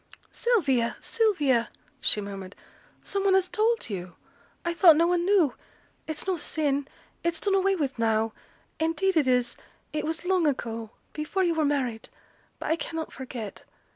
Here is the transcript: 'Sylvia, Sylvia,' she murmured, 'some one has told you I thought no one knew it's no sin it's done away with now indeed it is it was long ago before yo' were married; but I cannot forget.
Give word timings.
'Sylvia, 0.31 0.97
Sylvia,' 0.99 1.69
she 1.99 2.19
murmured, 2.21 2.55
'some 3.03 3.23
one 3.23 3.35
has 3.35 3.47
told 3.47 3.87
you 3.87 4.15
I 4.65 4.73
thought 4.73 4.95
no 4.95 5.05
one 5.05 5.25
knew 5.25 5.53
it's 6.07 6.25
no 6.25 6.37
sin 6.37 6.87
it's 7.23 7.39
done 7.39 7.53
away 7.53 7.75
with 7.75 7.99
now 7.99 8.33
indeed 8.79 9.15
it 9.15 9.27
is 9.27 9.57
it 9.93 10.03
was 10.03 10.25
long 10.25 10.47
ago 10.47 10.89
before 11.13 11.43
yo' 11.43 11.53
were 11.53 11.65
married; 11.65 12.09
but 12.57 12.71
I 12.71 12.77
cannot 12.77 13.13
forget. 13.13 13.63